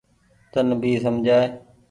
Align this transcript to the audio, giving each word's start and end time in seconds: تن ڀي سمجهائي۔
تن 0.51 0.67
ڀي 0.81 0.91
سمجهائي۔ 1.05 1.47